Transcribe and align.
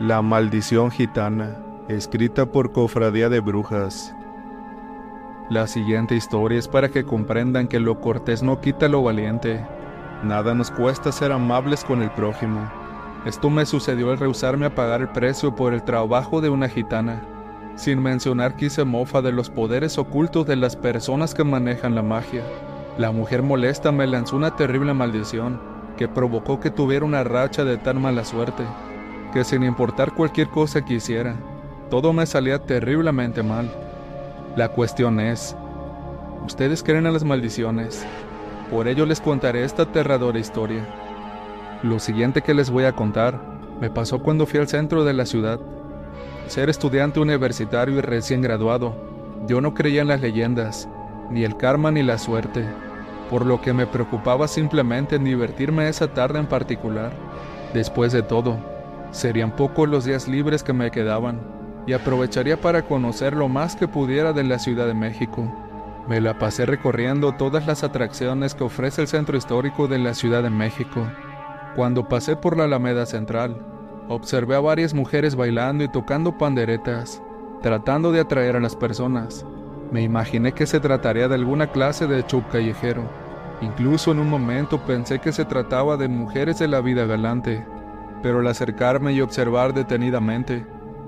La 0.00 0.22
maldición 0.22 0.92
gitana, 0.92 1.56
escrita 1.88 2.46
por 2.46 2.70
Cofradía 2.70 3.28
de 3.28 3.40
Brujas. 3.40 4.14
La 5.50 5.66
siguiente 5.66 6.14
historia 6.14 6.56
es 6.56 6.68
para 6.68 6.88
que 6.88 7.02
comprendan 7.02 7.66
que 7.66 7.80
lo 7.80 8.00
cortés 8.00 8.44
no 8.44 8.60
quita 8.60 8.86
lo 8.86 9.02
valiente. 9.02 9.66
Nada 10.22 10.54
nos 10.54 10.70
cuesta 10.70 11.10
ser 11.10 11.32
amables 11.32 11.82
con 11.82 12.00
el 12.00 12.12
prójimo. 12.12 12.60
Esto 13.26 13.50
me 13.50 13.66
sucedió 13.66 14.12
al 14.12 14.18
rehusarme 14.18 14.66
a 14.66 14.74
pagar 14.76 15.00
el 15.00 15.08
precio 15.08 15.56
por 15.56 15.74
el 15.74 15.82
trabajo 15.82 16.40
de 16.40 16.48
una 16.48 16.68
gitana, 16.68 17.20
sin 17.74 18.00
mencionar 18.00 18.54
que 18.54 18.66
hice 18.66 18.84
mofa 18.84 19.20
de 19.20 19.32
los 19.32 19.50
poderes 19.50 19.98
ocultos 19.98 20.46
de 20.46 20.54
las 20.54 20.76
personas 20.76 21.34
que 21.34 21.42
manejan 21.42 21.96
la 21.96 22.04
magia. 22.04 22.44
La 22.98 23.10
mujer 23.10 23.42
molesta 23.42 23.90
me 23.90 24.06
lanzó 24.06 24.36
una 24.36 24.54
terrible 24.54 24.94
maldición, 24.94 25.58
que 25.96 26.06
provocó 26.06 26.60
que 26.60 26.70
tuviera 26.70 27.04
una 27.04 27.24
racha 27.24 27.64
de 27.64 27.78
tan 27.78 28.00
mala 28.00 28.24
suerte, 28.24 28.62
que 29.32 29.44
sin 29.44 29.62
importar 29.62 30.12
cualquier 30.12 30.48
cosa 30.48 30.84
que 30.84 30.94
hiciera, 30.94 31.36
todo 31.90 32.12
me 32.12 32.26
salía 32.26 32.58
terriblemente 32.58 33.42
mal. 33.42 33.70
La 34.56 34.68
cuestión 34.68 35.20
es, 35.20 35.56
¿ustedes 36.44 36.82
creen 36.82 37.06
en 37.06 37.12
las 37.12 37.24
maldiciones? 37.24 38.04
Por 38.70 38.88
ello 38.88 39.06
les 39.06 39.20
contaré 39.20 39.64
esta 39.64 39.84
aterradora 39.84 40.38
historia. 40.38 40.86
Lo 41.82 41.98
siguiente 41.98 42.42
que 42.42 42.54
les 42.54 42.70
voy 42.70 42.84
a 42.84 42.92
contar 42.92 43.40
me 43.80 43.90
pasó 43.90 44.18
cuando 44.18 44.46
fui 44.46 44.60
al 44.60 44.68
centro 44.68 45.04
de 45.04 45.12
la 45.12 45.24
ciudad. 45.26 45.60
Ser 46.48 46.68
estudiante 46.68 47.20
universitario 47.20 47.96
y 47.96 48.00
recién 48.00 48.42
graduado, 48.42 48.94
yo 49.46 49.60
no 49.60 49.74
creía 49.74 50.02
en 50.02 50.08
las 50.08 50.20
leyendas, 50.20 50.88
ni 51.30 51.44
el 51.44 51.56
karma 51.56 51.90
ni 51.90 52.02
la 52.02 52.18
suerte, 52.18 52.64
por 53.30 53.46
lo 53.46 53.60
que 53.60 53.72
me 53.72 53.86
preocupaba 53.86 54.48
simplemente 54.48 55.16
en 55.16 55.24
divertirme 55.24 55.88
esa 55.88 56.08
tarde 56.08 56.38
en 56.38 56.46
particular. 56.46 57.12
Después 57.72 58.12
de 58.12 58.22
todo, 58.22 58.58
serían 59.10 59.54
pocos 59.54 59.88
los 59.88 60.04
días 60.04 60.28
libres 60.28 60.62
que 60.62 60.72
me 60.72 60.90
quedaban, 60.90 61.40
y 61.86 61.92
aprovecharía 61.92 62.60
para 62.60 62.82
conocer 62.82 63.34
lo 63.34 63.48
más 63.48 63.74
que 63.76 63.88
pudiera 63.88 64.32
de 64.32 64.44
la 64.44 64.58
Ciudad 64.58 64.86
de 64.86 64.94
México. 64.94 65.50
Me 66.08 66.20
la 66.20 66.38
pasé 66.38 66.66
recorriendo 66.66 67.32
todas 67.32 67.66
las 67.66 67.84
atracciones 67.84 68.54
que 68.54 68.64
ofrece 68.64 69.02
el 69.02 69.08
centro 69.08 69.36
histórico 69.36 69.88
de 69.88 69.98
la 69.98 70.14
Ciudad 70.14 70.42
de 70.42 70.50
México. 70.50 71.06
Cuando 71.76 72.08
pasé 72.08 72.34
por 72.36 72.56
la 72.56 72.64
Alameda 72.64 73.06
Central, 73.06 73.62
observé 74.08 74.56
a 74.56 74.60
varias 74.60 74.94
mujeres 74.94 75.36
bailando 75.36 75.84
y 75.84 75.88
tocando 75.88 76.36
panderetas, 76.36 77.22
tratando 77.62 78.10
de 78.10 78.20
atraer 78.20 78.56
a 78.56 78.60
las 78.60 78.74
personas. 78.74 79.44
Me 79.90 80.02
imaginé 80.02 80.52
que 80.52 80.66
se 80.66 80.80
trataría 80.80 81.28
de 81.28 81.34
alguna 81.34 81.68
clase 81.68 82.06
de 82.06 82.22
show 82.26 82.42
callejero. 82.50 83.02
Incluso 83.60 84.12
en 84.12 84.18
un 84.18 84.30
momento 84.30 84.78
pensé 84.78 85.18
que 85.18 85.32
se 85.32 85.44
trataba 85.44 85.96
de 85.96 86.08
mujeres 86.08 86.58
de 86.58 86.68
la 86.68 86.80
vida 86.80 87.06
galante, 87.06 87.66
pero 88.22 88.40
al 88.40 88.46
acercarme 88.46 89.12
y 89.12 89.20
observar 89.20 89.74
detenidamente, 89.74 90.66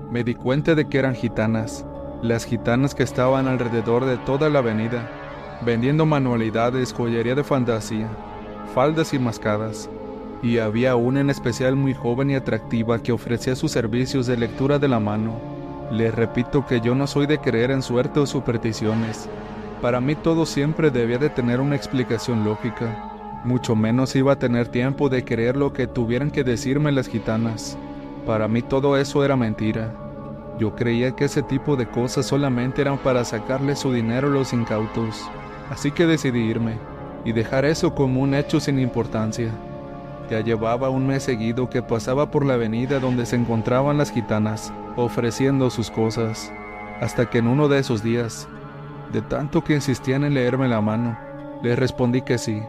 me 0.09 0.23
di 0.23 0.35
cuenta 0.35 0.75
de 0.75 0.87
que 0.87 0.97
eran 0.97 1.15
gitanas, 1.15 1.85
las 2.21 2.45
gitanas 2.45 2.93
que 2.93 3.03
estaban 3.03 3.47
alrededor 3.47 4.05
de 4.05 4.17
toda 4.17 4.49
la 4.49 4.59
avenida, 4.59 5.09
vendiendo 5.65 6.05
manualidades, 6.05 6.93
joyería 6.93 7.35
de 7.35 7.43
fantasía, 7.43 8.07
faldas 8.73 9.13
y 9.13 9.19
mascadas. 9.19 9.89
Y 10.43 10.57
había 10.57 10.95
una 10.95 11.21
en 11.21 11.29
especial 11.29 11.75
muy 11.75 11.93
joven 11.93 12.31
y 12.31 12.35
atractiva 12.35 13.01
que 13.01 13.11
ofrecía 13.11 13.55
sus 13.55 13.71
servicios 13.71 14.25
de 14.25 14.37
lectura 14.37 14.79
de 14.79 14.87
la 14.87 14.99
mano. 14.99 15.39
Les 15.91 16.13
repito 16.13 16.65
que 16.65 16.81
yo 16.81 16.95
no 16.95 17.05
soy 17.05 17.27
de 17.27 17.37
creer 17.37 17.69
en 17.71 17.81
suerte 17.81 18.19
o 18.19 18.25
supersticiones. 18.25 19.29
Para 19.81 20.01
mí 20.01 20.15
todo 20.15 20.45
siempre 20.45 20.89
debía 20.89 21.17
de 21.17 21.29
tener 21.29 21.59
una 21.59 21.75
explicación 21.75 22.43
lógica. 22.43 23.10
Mucho 23.43 23.75
menos 23.75 24.15
iba 24.15 24.33
a 24.33 24.39
tener 24.39 24.67
tiempo 24.67 25.09
de 25.09 25.25
creer 25.25 25.57
lo 25.57 25.73
que 25.73 25.87
tuvieran 25.87 26.29
que 26.29 26.43
decirme 26.43 26.91
las 26.91 27.07
gitanas. 27.07 27.75
Para 28.25 28.47
mí 28.47 28.61
todo 28.61 28.97
eso 28.97 29.25
era 29.25 29.35
mentira. 29.35 29.91
Yo 30.59 30.75
creía 30.75 31.15
que 31.15 31.25
ese 31.25 31.41
tipo 31.41 31.75
de 31.75 31.87
cosas 31.87 32.27
solamente 32.27 32.81
eran 32.81 32.99
para 32.99 33.25
sacarle 33.25 33.75
su 33.75 33.91
dinero 33.91 34.27
a 34.27 34.31
los 34.31 34.53
incautos. 34.53 35.27
Así 35.71 35.89
que 35.89 36.05
decidí 36.05 36.39
irme 36.39 36.77
y 37.25 37.31
dejar 37.31 37.65
eso 37.65 37.95
como 37.95 38.21
un 38.21 38.35
hecho 38.35 38.59
sin 38.59 38.77
importancia. 38.77 39.51
Ya 40.29 40.41
llevaba 40.41 40.89
un 40.89 41.07
mes 41.07 41.23
seguido 41.23 41.67
que 41.67 41.81
pasaba 41.81 42.29
por 42.29 42.45
la 42.45 42.53
avenida 42.53 42.99
donde 42.99 43.25
se 43.25 43.37
encontraban 43.37 43.97
las 43.97 44.11
gitanas, 44.11 44.71
ofreciendo 44.95 45.71
sus 45.71 45.89
cosas, 45.89 46.53
hasta 47.01 47.27
que 47.29 47.39
en 47.39 47.47
uno 47.47 47.67
de 47.67 47.79
esos 47.79 48.03
días, 48.03 48.47
de 49.11 49.23
tanto 49.23 49.63
que 49.63 49.73
insistían 49.73 50.23
en 50.23 50.35
leerme 50.35 50.67
la 50.67 50.79
mano, 50.79 51.17
les 51.63 51.77
respondí 51.77 52.21
que 52.21 52.37
sí, 52.37 52.61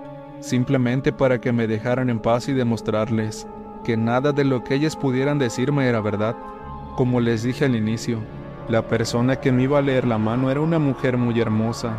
simplemente 0.42 1.12
para 1.12 1.40
que 1.40 1.52
me 1.52 1.66
dejaran 1.66 2.10
en 2.10 2.18
paz 2.18 2.48
y 2.48 2.52
demostrarles 2.52 3.46
que 3.84 3.96
nada 3.96 4.32
de 4.32 4.44
lo 4.44 4.62
que 4.62 4.74
ellas 4.74 4.96
pudieran 4.96 5.38
decirme 5.38 5.88
era 5.88 6.00
verdad. 6.00 6.36
Como 6.96 7.20
les 7.20 7.42
dije 7.42 7.64
al 7.64 7.76
inicio, 7.76 8.18
la 8.68 8.86
persona 8.86 9.36
que 9.36 9.50
me 9.52 9.62
iba 9.62 9.78
a 9.78 9.82
leer 9.82 10.06
la 10.06 10.18
mano 10.18 10.50
era 10.50 10.60
una 10.60 10.78
mujer 10.78 11.16
muy 11.16 11.40
hermosa. 11.40 11.96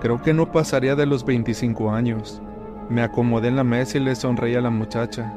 Creo 0.00 0.22
que 0.22 0.34
no 0.34 0.52
pasaría 0.52 0.94
de 0.94 1.06
los 1.06 1.24
25 1.24 1.90
años. 1.92 2.42
Me 2.88 3.02
acomodé 3.02 3.48
en 3.48 3.56
la 3.56 3.64
mesa 3.64 3.98
y 3.98 4.00
le 4.00 4.14
sonreí 4.14 4.54
a 4.54 4.60
la 4.60 4.70
muchacha, 4.70 5.34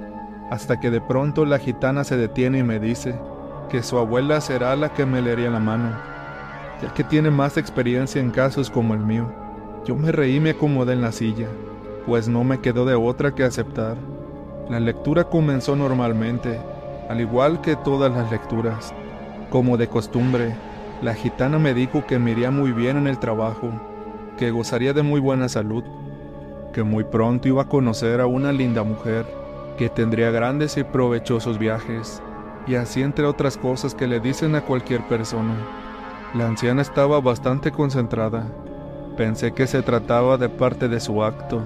hasta 0.49 0.79
que 0.79 0.91
de 0.91 1.01
pronto 1.01 1.45
la 1.45 1.59
gitana 1.59 2.03
se 2.03 2.17
detiene 2.17 2.59
y 2.59 2.63
me 2.63 2.79
dice 2.79 3.15
que 3.69 3.83
su 3.83 3.97
abuela 3.97 4.41
será 4.41 4.75
la 4.75 4.93
que 4.93 5.05
me 5.05 5.21
leería 5.21 5.49
la 5.49 5.59
mano, 5.59 5.91
ya 6.81 6.93
que 6.93 7.03
tiene 7.03 7.31
más 7.31 7.57
experiencia 7.57 8.21
en 8.21 8.31
casos 8.31 8.69
como 8.69 8.93
el 8.93 8.99
mío. 8.99 9.33
Yo 9.85 9.95
me 9.95 10.11
reí 10.11 10.35
y 10.35 10.39
me 10.39 10.51
acomodé 10.51 10.93
en 10.93 11.01
la 11.01 11.11
silla, 11.11 11.47
pues 12.05 12.27
no 12.27 12.43
me 12.43 12.59
quedó 12.59 12.85
de 12.85 12.95
otra 12.95 13.33
que 13.33 13.43
aceptar. 13.43 13.97
La 14.69 14.79
lectura 14.79 15.25
comenzó 15.25 15.75
normalmente, 15.75 16.59
al 17.09 17.19
igual 17.19 17.61
que 17.61 17.75
todas 17.75 18.11
las 18.11 18.31
lecturas. 18.31 18.93
Como 19.49 19.77
de 19.77 19.87
costumbre, 19.87 20.55
la 21.01 21.13
gitana 21.13 21.59
me 21.59 21.73
dijo 21.73 22.05
que 22.05 22.19
me 22.19 22.31
iría 22.31 22.51
muy 22.51 22.71
bien 22.71 22.97
en 22.97 23.07
el 23.07 23.19
trabajo, 23.19 23.69
que 24.37 24.51
gozaría 24.51 24.93
de 24.93 25.03
muy 25.03 25.19
buena 25.19 25.49
salud, 25.49 25.83
que 26.73 26.83
muy 26.83 27.03
pronto 27.03 27.47
iba 27.47 27.63
a 27.63 27.67
conocer 27.67 28.21
a 28.21 28.27
una 28.27 28.51
linda 28.51 28.83
mujer, 28.83 29.25
que 29.77 29.89
tendría 29.89 30.31
grandes 30.31 30.77
y 30.77 30.83
provechosos 30.83 31.57
viajes, 31.57 32.21
y 32.67 32.75
así 32.75 33.01
entre 33.01 33.25
otras 33.25 33.57
cosas 33.57 33.95
que 33.95 34.07
le 34.07 34.19
dicen 34.19 34.55
a 34.55 34.61
cualquier 34.61 35.01
persona. 35.07 35.55
La 36.33 36.47
anciana 36.47 36.81
estaba 36.81 37.19
bastante 37.19 37.71
concentrada. 37.71 38.45
Pensé 39.17 39.51
que 39.51 39.67
se 39.67 39.81
trataba 39.81 40.37
de 40.37 40.47
parte 40.47 40.87
de 40.87 40.99
su 41.01 41.23
acto. 41.23 41.61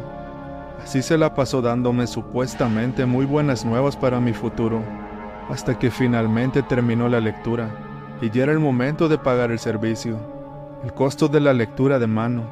Así 0.83 1.01
se 1.01 1.17
la 1.17 1.33
pasó 1.33 1.61
dándome 1.61 2.07
supuestamente 2.07 3.05
muy 3.05 3.25
buenas 3.25 3.65
nuevas 3.65 3.97
para 3.97 4.19
mi 4.19 4.33
futuro, 4.33 4.81
hasta 5.49 5.77
que 5.77 5.91
finalmente 5.91 6.63
terminó 6.63 7.09
la 7.09 7.19
lectura, 7.19 7.69
y 8.21 8.29
ya 8.29 8.43
era 8.43 8.51
el 8.51 8.59
momento 8.59 9.09
de 9.09 9.17
pagar 9.17 9.51
el 9.51 9.59
servicio. 9.59 10.17
El 10.83 10.93
costo 10.93 11.27
de 11.27 11.39
la 11.39 11.53
lectura 11.53 11.97
de 11.97 12.07
mano 12.07 12.43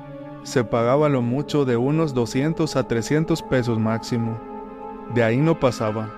se 0.43 0.63
pagaba 0.63 1.07
lo 1.07 1.21
mucho 1.21 1.63
de 1.65 1.77
unos 1.77 2.13
200 2.13 2.75
a 2.75 2.87
300 2.87 3.41
pesos 3.43 3.79
máximo. 3.79 4.37
De 5.13 5.23
ahí 5.23 5.37
no 5.37 5.59
pasaba, 5.59 6.09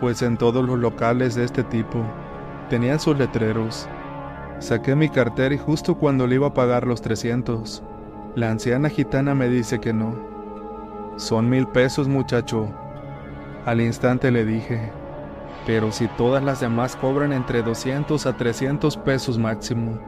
pues 0.00 0.20
en 0.22 0.36
todos 0.36 0.66
los 0.66 0.78
locales 0.78 1.34
de 1.34 1.44
este 1.44 1.62
tipo 1.64 2.00
tenían 2.68 3.00
sus 3.00 3.16
letreros. 3.16 3.88
Saqué 4.58 4.94
mi 4.94 5.08
cartera 5.08 5.54
y 5.54 5.58
justo 5.58 5.96
cuando 5.96 6.26
le 6.26 6.34
iba 6.36 6.48
a 6.48 6.54
pagar 6.54 6.86
los 6.86 7.02
300, 7.02 7.82
la 8.34 8.50
anciana 8.50 8.88
gitana 8.88 9.34
me 9.34 9.48
dice 9.48 9.80
que 9.80 9.92
no. 9.92 10.16
Son 11.16 11.48
mil 11.48 11.66
pesos 11.68 12.08
muchacho. 12.08 12.68
Al 13.66 13.80
instante 13.80 14.30
le 14.30 14.44
dije, 14.44 14.90
pero 15.66 15.92
si 15.92 16.08
todas 16.08 16.42
las 16.42 16.60
demás 16.60 16.96
cobran 16.96 17.32
entre 17.32 17.62
200 17.62 18.26
a 18.26 18.36
300 18.36 18.96
pesos 18.96 19.38
máximo, 19.38 19.98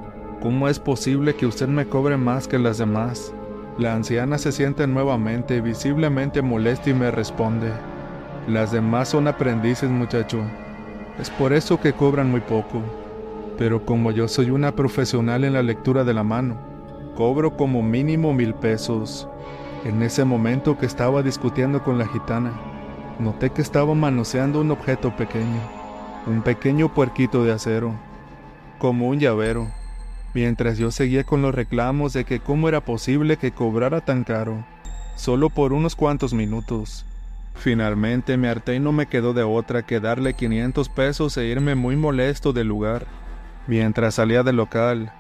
¿cómo 0.41 0.69
es 0.69 0.79
posible 0.79 1.35
que 1.35 1.47
usted 1.47 1.69
me 1.69 1.87
cobre 1.87 2.17
más 2.17 2.49
que 2.49 2.59
las 2.59 2.79
demás? 2.79 3.33
La 3.79 3.95
anciana 3.95 4.39
se 4.39 4.51
siente 4.51 4.87
nuevamente 4.87 5.61
visiblemente 5.61 6.43
molesta 6.43 6.91
y 6.91 6.95
me 6.95 7.11
responde, 7.11 7.71
las 8.49 8.73
demás 8.73 9.11
son 9.11 9.29
aprendices 9.29 9.91
muchacho, 9.91 10.43
es 11.19 11.29
por 11.31 11.53
eso 11.53 11.81
que 11.81 11.93
cobran 11.93 12.31
muy 12.31 12.41
poco, 12.41 12.83
pero 13.59 13.85
como 13.85 14.11
yo 14.11 14.27
soy 14.27 14.51
una 14.51 14.75
profesional 14.75 15.45
en 15.45 15.53
la 15.53 15.63
lectura 15.63 16.03
de 16.03 16.15
la 16.15 16.25
mano, 16.25 16.57
cobro 17.15 17.57
como 17.57 17.83
mínimo 17.83 18.33
mil 18.33 18.55
pesos. 18.55 19.29
En 19.85 20.03
ese 20.03 20.25
momento 20.25 20.79
que 20.79 20.87
estaba 20.87 21.23
discutiendo 21.23 21.83
con 21.83 21.99
la 21.99 22.09
gitana, 22.09 22.53
noté 23.19 23.51
que 23.51 23.61
estaba 23.61 23.95
manoseando 23.95 24.63
un 24.63 24.71
objeto 24.71 25.15
pequeño, 25.15 25.61
un 26.27 26.41
pequeño 26.41 26.95
puerquito 26.95 27.45
de 27.45 27.53
acero, 27.53 27.95
como 28.79 29.09
un 29.09 29.19
llavero, 29.19 29.69
mientras 30.33 30.79
yo 30.79 30.91
seguía 30.91 31.25
con 31.25 31.43
los 31.43 31.55
reclamos 31.55 32.15
de 32.15 32.25
que 32.25 32.41
cómo 32.41 32.71
era 32.71 32.81
posible 32.81 33.37
que 33.37 33.53
cobrara 33.53 34.01
tan 34.01 34.25
caro, 34.25 34.65
solo 35.17 35.51
por 35.51 35.75
unos 35.75 35.97
cuantos 35.97 36.33
minutos. 36.33 37.05
Finalmente 37.55 38.39
me 38.39 38.49
harté 38.49 38.77
y 38.77 38.81
no 38.81 38.91
me 38.91 39.05
quedó 39.05 39.35
de 39.35 39.43
otra 39.43 39.83
que 39.83 40.01
darle 40.01 40.33
500 40.33 40.89
pesos 40.89 41.37
e 41.37 41.45
irme 41.45 41.75
muy 41.75 41.97
molesto 41.97 42.55
del 42.55 42.69
lugar. 42.69 43.07
Mientras 43.67 44.15
salía 44.15 44.43
del 44.43 44.57
local, 44.57 45.13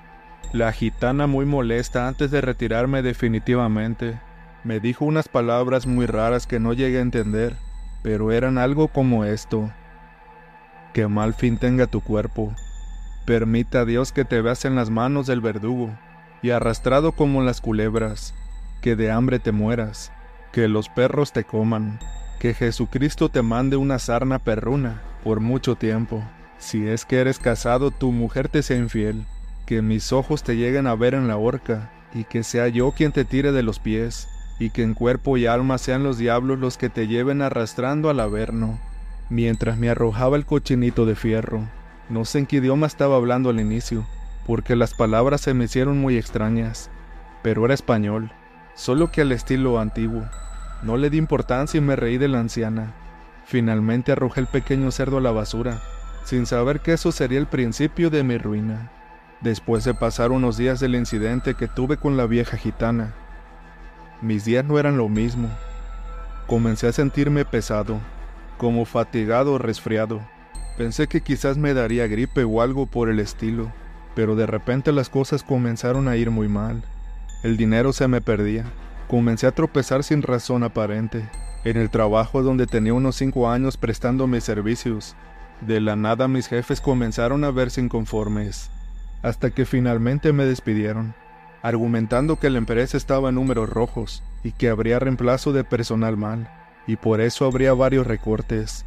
la 0.54 0.72
gitana 0.72 1.26
muy 1.26 1.44
molesta 1.44 2.08
antes 2.08 2.30
de 2.30 2.40
retirarme 2.40 3.02
definitivamente, 3.02 4.18
me 4.64 4.80
dijo 4.80 5.04
unas 5.04 5.28
palabras 5.28 5.86
muy 5.86 6.06
raras 6.06 6.46
que 6.46 6.58
no 6.58 6.72
llegué 6.72 6.98
a 6.98 7.02
entender, 7.02 7.56
pero 8.02 8.32
eran 8.32 8.58
algo 8.58 8.88
como 8.88 9.24
esto. 9.24 9.70
que 10.92 11.08
mal 11.08 11.34
fin 11.34 11.58
tenga 11.58 11.86
tu 11.88 12.00
cuerpo. 12.00 12.54
Permita 13.26 13.84
Dios 13.84 14.12
que 14.12 14.24
te 14.24 14.40
veas 14.40 14.64
en 14.64 14.76
las 14.76 14.90
manos 14.90 15.26
del 15.26 15.40
verdugo, 15.40 15.90
y 16.40 16.50
arrastrado 16.50 17.12
como 17.12 17.42
las 17.42 17.60
culebras, 17.60 18.32
que 18.80 18.94
de 18.94 19.10
hambre 19.10 19.38
te 19.40 19.50
mueras, 19.50 20.12
que 20.52 20.68
los 20.68 20.88
perros 20.88 21.32
te 21.32 21.42
coman, 21.42 21.98
que 22.38 22.54
Jesucristo 22.54 23.28
te 23.28 23.42
mande 23.42 23.76
una 23.76 23.98
sarna 23.98 24.38
perruna 24.38 25.02
por 25.24 25.40
mucho 25.40 25.74
tiempo. 25.74 26.22
Si 26.58 26.86
es 26.86 27.04
que 27.04 27.18
eres 27.18 27.38
casado, 27.38 27.90
tu 27.90 28.12
mujer 28.12 28.48
te 28.48 28.62
sea 28.62 28.76
infiel, 28.76 29.24
que 29.66 29.82
mis 29.82 30.12
ojos 30.12 30.42
te 30.42 30.56
lleguen 30.56 30.86
a 30.86 30.94
ver 30.94 31.14
en 31.14 31.26
la 31.26 31.36
horca, 31.36 31.90
y 32.14 32.24
que 32.24 32.44
sea 32.44 32.68
yo 32.68 32.92
quien 32.92 33.10
te 33.10 33.24
tire 33.24 33.50
de 33.50 33.62
los 33.64 33.80
pies, 33.80 34.28
y 34.58 34.70
que 34.70 34.82
en 34.82 34.94
cuerpo 34.94 35.36
y 35.36 35.46
alma 35.46 35.78
sean 35.78 36.02
los 36.02 36.18
diablos 36.18 36.58
los 36.58 36.78
que 36.78 36.88
te 36.88 37.06
lleven 37.06 37.42
arrastrando 37.42 38.10
al 38.10 38.20
averno. 38.20 38.78
Mientras 39.30 39.78
me 39.78 39.90
arrojaba 39.90 40.36
el 40.36 40.46
cochinito 40.46 41.06
de 41.06 41.14
fierro, 41.14 41.68
no 42.08 42.24
sé 42.24 42.40
en 42.40 42.46
qué 42.46 42.56
idioma 42.56 42.86
estaba 42.86 43.16
hablando 43.16 43.50
al 43.50 43.60
inicio, 43.60 44.06
porque 44.46 44.76
las 44.76 44.94
palabras 44.94 45.40
se 45.40 45.54
me 45.54 45.64
hicieron 45.64 45.98
muy 45.98 46.16
extrañas, 46.16 46.90
pero 47.42 47.64
era 47.64 47.74
español, 47.74 48.30
solo 48.74 49.10
que 49.10 49.22
al 49.22 49.32
estilo 49.32 49.80
antiguo. 49.80 50.24
No 50.82 50.98
le 50.98 51.08
di 51.08 51.16
importancia 51.16 51.78
y 51.78 51.80
me 51.80 51.96
reí 51.96 52.18
de 52.18 52.28
la 52.28 52.40
anciana. 52.40 52.92
Finalmente 53.46 54.12
arrojé 54.12 54.40
el 54.40 54.46
pequeño 54.46 54.90
cerdo 54.90 55.16
a 55.16 55.20
la 55.22 55.30
basura, 55.30 55.80
sin 56.24 56.46
saber 56.46 56.80
que 56.80 56.92
eso 56.92 57.10
sería 57.10 57.38
el 57.38 57.46
principio 57.46 58.10
de 58.10 58.22
mi 58.22 58.36
ruina. 58.36 58.90
Después 59.40 59.84
de 59.84 59.94
pasar 59.94 60.30
unos 60.30 60.56
días 60.56 60.80
del 60.80 60.94
incidente 60.94 61.54
que 61.54 61.68
tuve 61.68 61.96
con 61.96 62.16
la 62.16 62.26
vieja 62.26 62.56
gitana, 62.56 63.14
mis 64.24 64.44
días 64.44 64.64
no 64.64 64.78
eran 64.78 64.96
lo 64.96 65.08
mismo. 65.08 65.48
Comencé 66.46 66.88
a 66.88 66.92
sentirme 66.92 67.44
pesado, 67.44 68.00
como 68.58 68.84
fatigado 68.84 69.52
o 69.52 69.58
resfriado. 69.58 70.20
Pensé 70.76 71.06
que 71.06 71.20
quizás 71.20 71.56
me 71.56 71.74
daría 71.74 72.06
gripe 72.06 72.42
o 72.44 72.62
algo 72.62 72.86
por 72.86 73.08
el 73.08 73.20
estilo, 73.20 73.70
pero 74.14 74.34
de 74.34 74.46
repente 74.46 74.92
las 74.92 75.08
cosas 75.08 75.42
comenzaron 75.42 76.08
a 76.08 76.16
ir 76.16 76.30
muy 76.30 76.48
mal. 76.48 76.82
El 77.42 77.56
dinero 77.56 77.92
se 77.92 78.08
me 78.08 78.20
perdía. 78.20 78.64
Comencé 79.08 79.46
a 79.46 79.52
tropezar 79.52 80.02
sin 80.02 80.22
razón 80.22 80.62
aparente. 80.62 81.28
En 81.64 81.76
el 81.76 81.90
trabajo 81.90 82.42
donde 82.42 82.66
tenía 82.66 82.94
unos 82.94 83.16
cinco 83.16 83.50
años 83.50 83.76
prestando 83.76 84.26
mis 84.26 84.44
servicios, 84.44 85.14
de 85.60 85.80
la 85.80 85.96
nada 85.96 86.28
mis 86.28 86.48
jefes 86.48 86.80
comenzaron 86.80 87.44
a 87.44 87.50
verse 87.50 87.80
inconformes, 87.80 88.70
hasta 89.22 89.50
que 89.50 89.64
finalmente 89.64 90.32
me 90.32 90.44
despidieron, 90.44 91.14
argumentando 91.64 92.38
que 92.38 92.50
la 92.50 92.58
empresa 92.58 92.98
estaba 92.98 93.30
en 93.30 93.36
números 93.36 93.70
rojos 93.70 94.22
y 94.42 94.52
que 94.52 94.68
habría 94.68 94.98
reemplazo 94.98 95.54
de 95.54 95.64
personal 95.64 96.18
mal, 96.18 96.46
y 96.86 96.96
por 96.96 97.22
eso 97.22 97.46
habría 97.46 97.72
varios 97.72 98.06
recortes, 98.06 98.84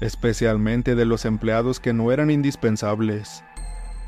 especialmente 0.00 0.94
de 0.94 1.04
los 1.06 1.24
empleados 1.24 1.80
que 1.80 1.92
no 1.92 2.12
eran 2.12 2.30
indispensables. 2.30 3.42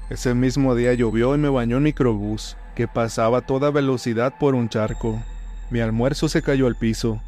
Ese 0.09 0.35
mismo 0.35 0.77
día 0.77 0.95
llovió 0.95 1.35
y 1.35 1.39
me 1.39 1.49
bañó 1.49 1.79
un 1.79 1.83
microbús, 1.83 2.57
que 2.77 2.87
pasaba 2.87 3.39
a 3.39 3.41
toda 3.41 3.73
velocidad 3.73 4.35
por 4.39 4.55
un 4.55 4.69
charco. 4.69 5.21
Mi 5.71 5.81
almuerzo 5.81 6.29
se 6.29 6.43
cayó 6.43 6.69
al 6.69 6.77
piso. 6.77 7.21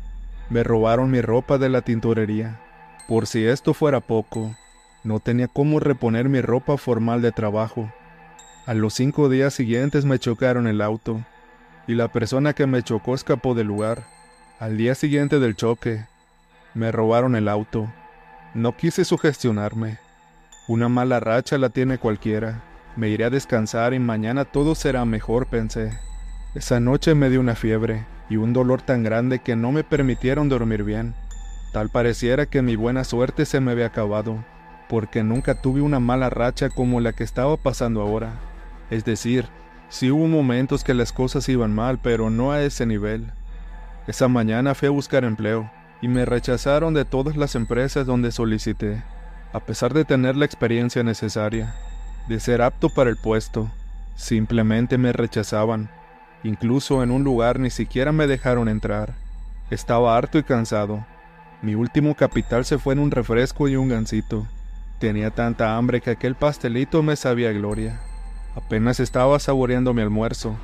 Me 0.49 0.62
robaron 0.62 1.11
mi 1.11 1.20
ropa 1.20 1.58
de 1.58 1.70
la 1.70 1.82
tintorería. 1.82 2.61
Por 3.08 3.26
si 3.26 3.44
esto 3.44 3.75
fuera 3.75 3.99
poco, 3.99 4.55
no 5.02 5.19
tenía 5.19 5.49
cómo 5.49 5.81
reponer 5.81 6.29
mi 6.29 6.41
ropa 6.41 6.76
formal 6.76 7.20
de 7.20 7.32
trabajo. 7.32 7.93
A 8.67 8.73
los 8.73 8.95
cinco 8.95 9.29
días 9.29 9.53
siguientes 9.53 10.05
me 10.05 10.19
chocaron 10.19 10.67
el 10.67 10.81
auto, 10.81 11.21
y 11.87 11.95
la 11.95 12.09
persona 12.09 12.55
que 12.55 12.67
me 12.67 12.83
chocó 12.83 13.15
escapó 13.15 13.55
del 13.55 13.67
lugar. 13.67 14.05
Al 14.59 14.77
día 14.79 14.95
siguiente 14.95 15.39
del 15.39 15.55
choque, 15.55 16.07
me 16.73 16.91
robaron 16.91 17.37
el 17.37 17.49
auto. 17.49 17.93
No 18.55 18.77
quise 18.77 19.05
sugestionarme. 19.05 19.99
Una 20.67 20.89
mala 20.89 21.21
racha 21.21 21.59
la 21.59 21.69
tiene 21.69 21.99
cualquiera. 21.99 22.63
Me 22.97 23.11
iré 23.11 23.25
a 23.25 23.31
descansar 23.31 23.93
y 23.93 23.99
mañana 23.99 24.47
todo 24.47 24.75
será 24.75 25.05
mejor, 25.05 25.47
pensé. 25.47 25.91
Esa 26.55 26.81
noche 26.81 27.15
me 27.15 27.29
dio 27.29 27.41
una 27.41 27.57
fiebre 27.57 28.07
y 28.31 28.37
un 28.37 28.53
dolor 28.53 28.81
tan 28.81 29.03
grande 29.03 29.41
que 29.41 29.57
no 29.57 29.73
me 29.73 29.85
permitieron 29.85 30.49
dormir 30.49 30.85
bien. 30.85 31.15
Tal 31.73 31.91
pareciera 31.91 32.47
que 32.47 32.63
mi 32.63 32.77
buena 32.77 33.05
suerte 33.05 33.45
se 33.45 33.61
me 33.61 33.73
había 33.73 33.87
acabado 33.87 34.43
porque 34.89 35.23
nunca 35.23 35.55
tuve 35.61 35.81
una 35.81 36.01
mala 36.01 36.31
racha 36.31 36.71
como 36.71 37.01
la 37.01 37.13
que 37.13 37.25
estaba 37.25 37.57
pasando 37.57 38.01
ahora. 38.01 38.33
Es 38.91 39.05
decir, 39.05 39.47
sí 39.89 40.11
hubo 40.11 40.27
momentos 40.27 40.85
que 40.85 40.95
las 40.95 41.13
cosas 41.13 41.49
iban 41.49 41.75
mal, 41.75 41.99
pero 42.03 42.31
no 42.31 42.53
a 42.53 42.63
ese 42.63 42.87
nivel. 42.87 43.33
Esa 44.07 44.29
mañana 44.29 44.75
fui 44.75 44.89
a 44.89 44.93
buscar 44.93 45.25
empleo 45.25 45.71
y 46.03 46.09
me 46.09 46.25
rechazaron 46.27 46.93
de 46.93 47.05
todas 47.05 47.37
las 47.37 47.55
empresas 47.55 48.07
donde 48.07 48.31
solicité, 48.31 49.03
a 49.53 49.61
pesar 49.61 49.95
de 49.95 50.05
tener 50.05 50.37
la 50.37 50.45
experiencia 50.45 51.03
necesaria, 51.03 51.75
de 52.29 52.41
ser 52.41 52.61
apto 52.61 52.91
para 52.91 53.09
el 53.09 53.17
puesto. 53.17 53.71
Simplemente 54.15 54.99
me 54.99 55.13
rechazaban. 55.13 55.91
Incluso 56.43 57.03
en 57.03 57.11
un 57.11 57.25
lugar 57.25 57.59
ni 57.59 57.71
siquiera 57.71 58.13
me 58.13 58.27
dejaron 58.27 58.69
entrar. 58.69 59.15
Estaba 59.71 60.17
harto 60.17 60.39
y 60.39 60.43
cansado. 60.43 61.07
Mi 61.63 61.75
último 61.75 62.15
capital 62.15 62.67
se 62.67 62.77
fue 62.77 62.93
en 62.93 63.01
un 63.01 63.11
refresco 63.11 63.67
y 63.67 63.77
un 63.77 63.89
gansito. 63.89 64.47
Tenía 64.99 65.31
tanta 65.31 65.77
hambre 65.77 66.03
que 66.03 66.11
aquel 66.11 66.35
pastelito 66.35 67.03
me 67.03 67.17
sabía 67.17 67.51
gloria. 67.53 67.99
Apenas 68.56 69.01
estaba 69.01 69.39
saboreando 69.39 69.95
mi 69.95 70.03
almuerzo. 70.03 70.56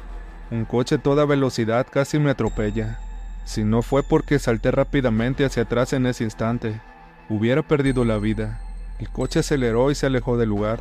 Un 0.51 0.65
coche 0.65 0.97
a 0.97 0.99
toda 0.99 1.25
velocidad 1.25 1.87
casi 1.91 2.19
me 2.19 2.31
atropella. 2.31 2.99
Si 3.45 3.65
no 3.65 3.83
fue 3.83 4.03
porque 4.03 4.39
salté 4.39 4.71
rápidamente 4.71 5.45
hacia 5.45 5.65
atrás 5.65 5.93
en 5.93 6.07
ese 6.07 6.25
instante, 6.25 6.81
hubiera 7.29 7.63
perdido 7.63 8.05
la 8.05 8.19
vida. 8.19 8.61
El 8.99 9.09
coche 9.11 9.41
aceleró 9.41 9.91
y 9.91 9.95
se 9.95 10.07
alejó 10.07 10.37
del 10.37 10.51
lugar. 10.51 10.81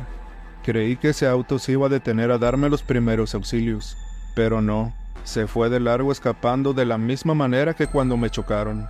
Creí 0.62 0.96
que 0.96 1.08
ese 1.08 1.26
auto 1.26 1.58
se 1.58 1.72
iba 1.72 1.86
a 1.86 1.90
detener 1.90 2.30
a 2.30 2.38
darme 2.38 2.68
los 2.68 2.82
primeros 2.82 3.34
auxilios, 3.34 3.96
pero 4.36 4.60
no, 4.60 4.92
se 5.24 5.46
fue 5.46 5.70
de 5.70 5.80
largo 5.80 6.12
escapando 6.12 6.72
de 6.72 6.84
la 6.84 6.98
misma 6.98 7.34
manera 7.34 7.74
que 7.74 7.86
cuando 7.86 8.16
me 8.16 8.30
chocaron. 8.30 8.86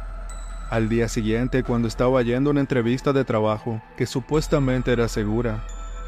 Al 0.69 0.89
día 0.89 1.09
siguiente, 1.09 1.63
cuando 1.63 1.89
estaba 1.89 2.23
yendo 2.23 2.51
a 2.51 2.53
una 2.53 2.61
entrevista 2.61 3.13
de 3.13 3.25
trabajo, 3.25 3.81
que 3.97 4.07
supuestamente 4.07 4.93
era 4.93 5.09
segura, 5.09 5.65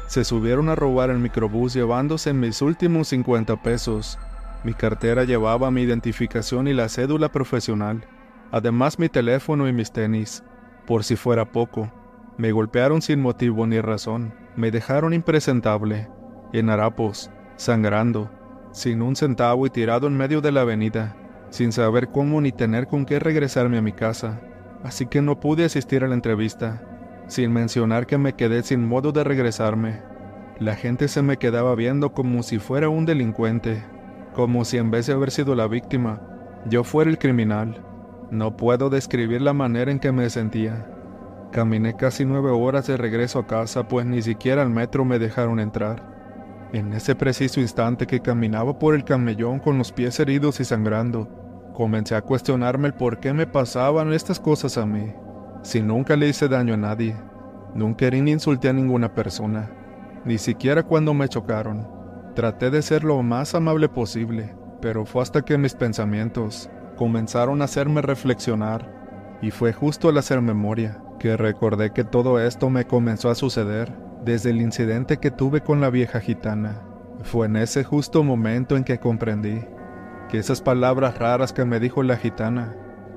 se 0.07 0.23
subieron 0.23 0.69
a 0.69 0.75
robar 0.75 1.09
el 1.09 1.19
microbús 1.19 1.73
llevándose 1.73 2.33
mis 2.33 2.61
últimos 2.61 3.09
50 3.09 3.61
pesos. 3.61 4.19
Mi 4.63 4.73
cartera 4.73 5.23
llevaba 5.23 5.71
mi 5.71 5.81
identificación 5.81 6.67
y 6.67 6.73
la 6.73 6.89
cédula 6.89 7.31
profesional, 7.31 8.05
además 8.51 8.99
mi 8.99 9.09
teléfono 9.09 9.67
y 9.67 9.73
mis 9.73 9.91
tenis. 9.91 10.43
Por 10.85 11.03
si 11.03 11.15
fuera 11.15 11.51
poco, 11.51 11.91
me 12.37 12.51
golpearon 12.51 13.01
sin 13.01 13.21
motivo 13.21 13.65
ni 13.67 13.79
razón, 13.81 14.33
me 14.55 14.71
dejaron 14.71 15.13
impresentable, 15.13 16.09
en 16.53 16.69
harapos, 16.69 17.29
sangrando, 17.55 18.29
sin 18.71 19.01
un 19.01 19.15
centavo 19.15 19.65
y 19.65 19.69
tirado 19.69 20.07
en 20.07 20.17
medio 20.17 20.41
de 20.41 20.51
la 20.51 20.61
avenida, 20.61 21.15
sin 21.49 21.71
saber 21.71 22.09
cómo 22.09 22.41
ni 22.41 22.51
tener 22.51 22.87
con 22.87 23.05
qué 23.05 23.19
regresarme 23.19 23.77
a 23.77 23.81
mi 23.81 23.93
casa 23.93 24.41
así 24.83 25.05
que 25.05 25.21
no 25.21 25.39
pude 25.39 25.65
asistir 25.65 26.03
a 26.03 26.07
la 26.07 26.13
entrevista, 26.13 26.81
sin 27.27 27.51
mencionar 27.51 28.05
que 28.05 28.17
me 28.17 28.33
quedé 28.33 28.63
sin 28.63 28.87
modo 28.87 29.11
de 29.11 29.23
regresarme. 29.23 30.01
La 30.59 30.75
gente 30.75 31.07
se 31.07 31.21
me 31.21 31.37
quedaba 31.37 31.75
viendo 31.75 32.13
como 32.13 32.43
si 32.43 32.59
fuera 32.59 32.89
un 32.89 33.05
delincuente, 33.05 33.83
como 34.33 34.65
si 34.65 34.77
en 34.77 34.91
vez 34.91 35.07
de 35.07 35.13
haber 35.13 35.31
sido 35.31 35.55
la 35.55 35.67
víctima, 35.67 36.21
yo 36.65 36.83
fuera 36.83 37.09
el 37.09 37.17
criminal. 37.17 37.83
No 38.31 38.55
puedo 38.57 38.89
describir 38.89 39.41
la 39.41 39.53
manera 39.53 39.91
en 39.91 39.99
que 39.99 40.11
me 40.11 40.29
sentía. 40.29 40.87
Caminé 41.51 41.95
casi 41.95 42.25
nueve 42.25 42.49
horas 42.49 42.87
de 42.87 42.97
regreso 42.97 43.39
a 43.39 43.47
casa, 43.47 43.87
pues 43.87 44.05
ni 44.05 44.21
siquiera 44.21 44.61
al 44.61 44.69
metro 44.69 45.05
me 45.05 45.19
dejaron 45.19 45.59
entrar. 45.59 46.11
En 46.73 46.93
ese 46.93 47.15
preciso 47.15 47.59
instante 47.59 48.07
que 48.07 48.21
caminaba 48.21 48.79
por 48.79 48.95
el 48.95 49.03
camellón 49.03 49.59
con 49.59 49.77
los 49.77 49.91
pies 49.91 50.19
heridos 50.19 50.59
y 50.59 50.65
sangrando, 50.65 51.29
Comencé 51.73 52.13
a 52.13 52.21
cuestionarme 52.21 52.87
el 52.87 52.93
por 52.93 53.19
qué 53.19 53.33
me 53.33 53.47
pasaban 53.47 54.13
estas 54.13 54.39
cosas 54.39 54.77
a 54.77 54.85
mí, 54.85 55.11
si 55.63 55.81
nunca 55.81 56.17
le 56.17 56.27
hice 56.27 56.49
daño 56.49 56.73
a 56.73 56.77
nadie, 56.77 57.15
nunca 57.73 58.05
herí 58.05 58.21
ni 58.21 58.31
insulté 58.31 58.67
a 58.67 58.73
ninguna 58.73 59.15
persona, 59.15 59.71
ni 60.25 60.37
siquiera 60.37 60.83
cuando 60.83 61.13
me 61.13 61.29
chocaron. 61.29 61.87
Traté 62.35 62.69
de 62.69 62.81
ser 62.81 63.05
lo 63.05 63.23
más 63.23 63.55
amable 63.55 63.87
posible, 63.87 64.53
pero 64.81 65.05
fue 65.05 65.21
hasta 65.21 65.41
que 65.41 65.57
mis 65.57 65.73
pensamientos 65.73 66.69
comenzaron 66.97 67.61
a 67.61 67.65
hacerme 67.65 68.01
reflexionar, 68.01 69.39
y 69.41 69.51
fue 69.51 69.71
justo 69.71 70.09
al 70.09 70.17
hacer 70.17 70.41
memoria 70.41 71.01
que 71.17 71.37
recordé 71.37 71.91
que 71.91 72.03
todo 72.03 72.41
esto 72.41 72.69
me 72.69 72.85
comenzó 72.85 73.29
a 73.29 73.35
suceder 73.35 73.93
desde 74.25 74.49
el 74.49 74.61
incidente 74.61 75.17
que 75.17 75.31
tuve 75.31 75.61
con 75.61 75.79
la 75.79 75.89
vieja 75.89 76.19
gitana. 76.19 76.81
Fue 77.23 77.45
en 77.45 77.55
ese 77.55 77.85
justo 77.85 78.21
momento 78.23 78.75
en 78.75 78.83
que 78.83 78.99
comprendí 78.99 79.61
que 80.27 80.39
esas 80.39 80.61
palabras 80.61 81.17
raras 81.17 81.53
que 81.53 81.63
me 81.63 81.79
dijo 81.79 82.03
la 82.03 82.17
gitana 82.17 82.75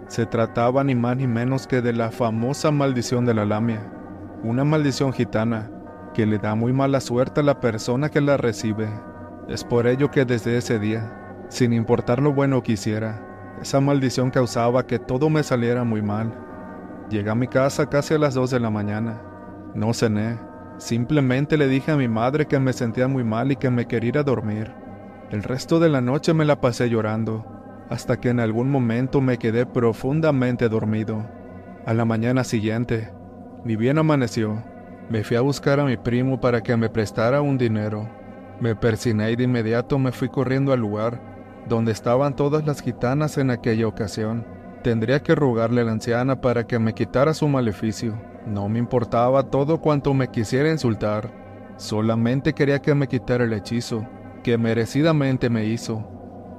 se 0.09 0.27
trataban 0.27 0.87
ni 0.87 0.95
más 0.95 1.17
ni 1.17 1.27
menos 1.27 1.67
que 1.67 1.83
de 1.83 1.93
la 1.93 2.11
famosa 2.11 2.71
maldición 2.71 3.25
de 3.25 3.35
la 3.35 3.45
lamia, 3.45 3.91
una 4.43 4.65
maldición 4.65 5.13
gitana 5.13 5.71
que 6.15 6.27
le 6.27 6.39
da 6.39 6.55
muy 6.55 6.73
mala 6.73 7.01
suerte 7.01 7.41
a 7.41 7.45
la 7.45 7.61
persona 7.61 8.09
que 8.09 8.21
la 8.21 8.37
recibe. 8.37 8.89
Es 9.49 9.65
por 9.65 9.87
ello 9.87 10.11
que 10.11 10.25
desde 10.25 10.57
ese 10.57 10.79
día, 10.79 11.45
sin 11.49 11.73
importar 11.73 12.21
lo 12.23 12.33
bueno 12.33 12.63
que 12.63 12.73
hiciera, 12.73 13.23
esa 13.61 13.81
maldición 13.81 14.31
causaba 14.31 14.87
que 14.87 14.99
todo 14.99 15.31
me 15.31 15.43
saliera 15.43 15.85
muy 15.85 16.03
mal. 16.03 16.33
Llegué 17.11 17.31
a 17.31 17.35
mi 17.35 17.49
casa 17.49 17.87
casi 17.89 18.15
a 18.15 18.19
las 18.19 18.35
2 18.35 18.51
de 18.51 18.61
la 18.61 18.71
mañana. 18.71 19.21
No 19.75 19.93
cené, 19.93 20.39
Simplemente 20.79 21.57
le 21.57 21.69
dije 21.69 21.93
a 21.93 21.97
mi 21.97 22.07
madre 22.07 22.47
que 22.47 22.59
me 22.59 22.75
sentía 22.75 23.09
muy 23.09 23.25
mal 23.25 23.51
y 23.51 23.57
que 23.57 23.71
me 23.71 23.87
quería 23.87 24.23
dormir. 24.23 24.75
El 25.31 25.43
resto 25.43 25.81
de 25.81 25.89
la 25.89 26.03
noche 26.03 26.35
me 26.35 26.45
la 26.45 26.61
pasé 26.61 26.91
llorando, 26.91 27.56
hasta 27.91 28.19
que 28.19 28.31
en 28.31 28.41
algún 28.41 28.71
momento 28.71 29.21
me 29.21 29.39
quedé 29.39 29.67
profundamente 29.67 30.69
dormido. 30.69 31.25
A 31.85 31.95
la 31.95 32.05
mañana 32.05 32.45
siguiente, 32.45 33.13
ni 33.65 33.77
bien 33.77 33.99
amaneció, 33.99 34.63
me 35.09 35.23
fui 35.23 35.37
a 35.37 35.41
buscar 35.41 35.79
a 35.81 35.85
mi 35.85 35.97
primo 35.97 36.41
para 36.41 36.63
que 36.63 36.77
me 36.77 36.89
prestara 36.89 37.41
un 37.41 37.59
dinero. 37.59 38.09
Me 38.61 38.75
persiné 38.75 39.31
y 39.31 39.37
de 39.37 39.45
inmediato 39.45 39.99
me 39.99 40.13
fui 40.13 40.29
corriendo 40.29 40.73
al 40.73 40.81
lugar 40.81 41.21
donde 41.69 41.93
estaban 41.93 42.37
todas 42.37 42.67
las 42.67 42.81
gitanas 42.81 43.39
en 43.39 43.51
aquella 43.51 43.87
ocasión. 43.87 44.47
Tendría 44.83 45.23
que 45.23 45.35
rogarle 45.35 45.81
a 45.81 45.85
la 45.85 45.93
anciana 45.93 46.41
para 46.41 46.67
que 46.67 46.79
me 46.79 46.95
quitara 46.95 47.35
su 47.35 47.49
maleficio. 47.49 48.15
No 48.47 48.69
me 48.69 48.79
importaba 48.79 49.43
todo 49.45 49.81
cuanto 49.81 50.15
me 50.15 50.29
quisiera 50.29 50.71
insultar. 50.71 51.31
Solamente 51.77 52.53
quería 52.53 52.81
que 52.81 52.95
me 52.95 53.09
quitara 53.09 53.45
el 53.45 53.53
hechizo, 53.53 54.07
que 54.45 54.57
merecidamente 54.57 55.51
me 55.51 55.65
hizo. 55.67 56.16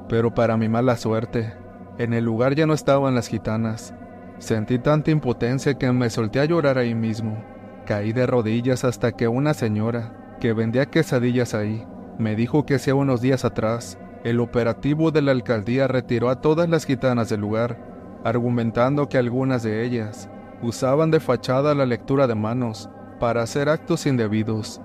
Pero 0.09 0.33
para 0.33 0.57
mi 0.57 0.69
mala 0.69 0.95
suerte, 0.97 1.53
en 1.97 2.13
el 2.13 2.23
lugar 2.23 2.55
ya 2.55 2.65
no 2.65 2.73
estaban 2.73 3.15
las 3.15 3.27
gitanas. 3.27 3.93
Sentí 4.39 4.79
tanta 4.79 5.11
impotencia 5.11 5.73
que 5.75 5.91
me 5.91 6.09
solté 6.09 6.39
a 6.39 6.45
llorar 6.45 6.77
ahí 6.77 6.93
mismo. 6.93 7.43
Caí 7.85 8.13
de 8.13 8.27
rodillas 8.27 8.83
hasta 8.83 9.11
que 9.13 9.27
una 9.27 9.53
señora, 9.53 10.35
que 10.39 10.53
vendía 10.53 10.85
quesadillas 10.85 11.53
ahí, 11.53 11.85
me 12.19 12.35
dijo 12.35 12.65
que 12.65 12.75
hacía 12.75 12.95
unos 12.95 13.21
días 13.21 13.45
atrás, 13.45 13.97
el 14.23 14.39
operativo 14.39 15.11
de 15.11 15.21
la 15.21 15.31
alcaldía 15.31 15.87
retiró 15.87 16.29
a 16.29 16.41
todas 16.41 16.69
las 16.69 16.85
gitanas 16.85 17.29
del 17.29 17.41
lugar, 17.41 17.77
argumentando 18.23 19.07
que 19.07 19.17
algunas 19.17 19.63
de 19.63 19.83
ellas 19.83 20.29
usaban 20.61 21.11
de 21.11 21.19
fachada 21.19 21.75
la 21.75 21.85
lectura 21.85 22.27
de 22.27 22.35
manos 22.35 22.89
para 23.19 23.41
hacer 23.41 23.69
actos 23.69 24.05
indebidos. 24.05 24.81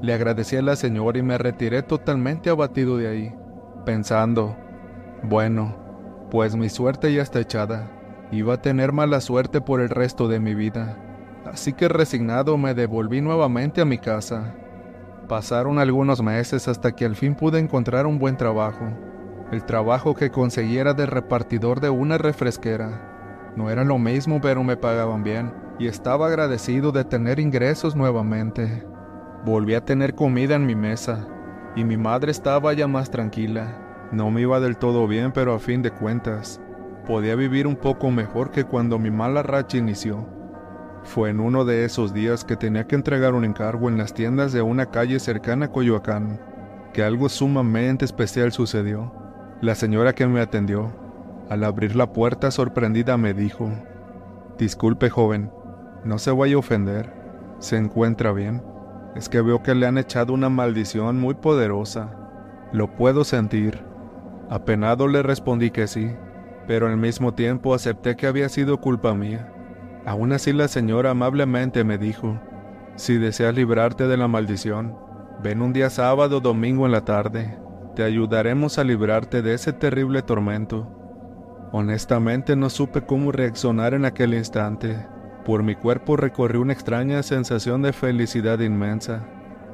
Le 0.00 0.12
agradecí 0.12 0.56
a 0.56 0.62
la 0.62 0.76
señora 0.76 1.18
y 1.18 1.22
me 1.22 1.38
retiré 1.38 1.82
totalmente 1.82 2.50
abatido 2.50 2.96
de 2.96 3.08
ahí, 3.08 3.34
pensando, 3.88 4.54
bueno, 5.22 5.74
pues 6.30 6.54
mi 6.54 6.68
suerte 6.68 7.10
ya 7.10 7.22
está 7.22 7.40
echada, 7.40 7.90
iba 8.30 8.52
a 8.52 8.60
tener 8.60 8.92
mala 8.92 9.18
suerte 9.22 9.62
por 9.62 9.80
el 9.80 9.88
resto 9.88 10.28
de 10.28 10.40
mi 10.40 10.54
vida, 10.54 10.98
así 11.46 11.72
que 11.72 11.88
resignado 11.88 12.58
me 12.58 12.74
devolví 12.74 13.22
nuevamente 13.22 13.80
a 13.80 13.86
mi 13.86 13.96
casa. 13.96 14.54
Pasaron 15.26 15.78
algunos 15.78 16.20
meses 16.20 16.68
hasta 16.68 16.92
que 16.92 17.06
al 17.06 17.16
fin 17.16 17.34
pude 17.34 17.60
encontrar 17.60 18.04
un 18.04 18.18
buen 18.18 18.36
trabajo. 18.36 18.84
El 19.52 19.64
trabajo 19.64 20.14
que 20.14 20.30
conseguiera 20.30 20.92
de 20.92 21.06
repartidor 21.06 21.80
de 21.80 21.88
una 21.88 22.18
refresquera. 22.18 23.54
No 23.56 23.70
era 23.70 23.84
lo 23.84 23.98
mismo, 23.98 24.38
pero 24.42 24.62
me 24.64 24.76
pagaban 24.76 25.24
bien, 25.24 25.50
y 25.78 25.86
estaba 25.86 26.26
agradecido 26.26 26.92
de 26.92 27.06
tener 27.06 27.40
ingresos 27.40 27.96
nuevamente. 27.96 28.86
Volví 29.46 29.72
a 29.72 29.82
tener 29.82 30.14
comida 30.14 30.56
en 30.56 30.66
mi 30.66 30.74
mesa, 30.74 31.26
y 31.78 31.84
mi 31.84 31.96
madre 31.96 32.32
estaba 32.32 32.72
ya 32.72 32.88
más 32.88 33.08
tranquila. 33.08 34.08
No 34.10 34.32
me 34.32 34.40
iba 34.40 34.58
del 34.58 34.76
todo 34.76 35.06
bien, 35.06 35.30
pero 35.30 35.54
a 35.54 35.60
fin 35.60 35.80
de 35.80 35.92
cuentas, 35.92 36.60
podía 37.06 37.36
vivir 37.36 37.68
un 37.68 37.76
poco 37.76 38.10
mejor 38.10 38.50
que 38.50 38.64
cuando 38.64 38.98
mi 38.98 39.12
mala 39.12 39.44
racha 39.44 39.78
inició. 39.78 40.26
Fue 41.04 41.30
en 41.30 41.38
uno 41.38 41.64
de 41.64 41.84
esos 41.84 42.12
días 42.12 42.44
que 42.44 42.56
tenía 42.56 42.88
que 42.88 42.96
entregar 42.96 43.32
un 43.32 43.44
encargo 43.44 43.88
en 43.88 43.96
las 43.96 44.12
tiendas 44.12 44.52
de 44.52 44.60
una 44.60 44.86
calle 44.86 45.20
cercana 45.20 45.66
a 45.66 45.70
Coyoacán, 45.70 46.40
que 46.92 47.04
algo 47.04 47.28
sumamente 47.28 48.04
especial 48.04 48.50
sucedió. 48.50 49.12
La 49.60 49.76
señora 49.76 50.16
que 50.16 50.26
me 50.26 50.40
atendió, 50.40 50.92
al 51.48 51.62
abrir 51.62 51.94
la 51.94 52.12
puerta 52.12 52.50
sorprendida, 52.50 53.16
me 53.16 53.34
dijo, 53.34 53.70
Disculpe 54.58 55.10
joven, 55.10 55.52
no 56.04 56.18
se 56.18 56.32
vaya 56.32 56.56
a 56.56 56.58
ofender, 56.58 57.12
¿se 57.60 57.76
encuentra 57.76 58.32
bien? 58.32 58.64
Es 59.18 59.28
que 59.28 59.40
veo 59.40 59.64
que 59.64 59.74
le 59.74 59.84
han 59.84 59.98
echado 59.98 60.32
una 60.32 60.48
maldición 60.48 61.18
muy 61.18 61.34
poderosa. 61.34 62.14
Lo 62.72 62.94
puedo 62.94 63.24
sentir. 63.24 63.82
Apenado 64.48 65.08
le 65.08 65.24
respondí 65.24 65.72
que 65.72 65.88
sí, 65.88 66.12
pero 66.68 66.86
al 66.86 66.96
mismo 66.96 67.34
tiempo 67.34 67.74
acepté 67.74 68.14
que 68.14 68.28
había 68.28 68.48
sido 68.48 68.80
culpa 68.80 69.14
mía. 69.14 69.52
Aún 70.06 70.32
así 70.32 70.52
la 70.52 70.68
señora 70.68 71.10
amablemente 71.10 71.82
me 71.82 71.98
dijo, 71.98 72.38
si 72.94 73.18
deseas 73.18 73.56
librarte 73.56 74.06
de 74.06 74.16
la 74.16 74.28
maldición, 74.28 74.96
ven 75.42 75.62
un 75.62 75.72
día 75.72 75.90
sábado 75.90 76.36
o 76.36 76.40
domingo 76.40 76.86
en 76.86 76.92
la 76.92 77.04
tarde, 77.04 77.58
te 77.96 78.04
ayudaremos 78.04 78.78
a 78.78 78.84
librarte 78.84 79.42
de 79.42 79.54
ese 79.54 79.72
terrible 79.72 80.22
tormento. 80.22 80.86
Honestamente 81.72 82.54
no 82.54 82.70
supe 82.70 83.02
cómo 83.02 83.32
reaccionar 83.32 83.94
en 83.94 84.04
aquel 84.04 84.34
instante. 84.34 85.08
Por 85.48 85.62
mi 85.62 85.74
cuerpo 85.74 86.18
recorrió 86.18 86.60
una 86.60 86.74
extraña 86.74 87.22
sensación 87.22 87.80
de 87.80 87.94
felicidad 87.94 88.58
inmensa. 88.58 89.24